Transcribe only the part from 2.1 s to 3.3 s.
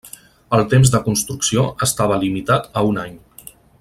limitat a un any.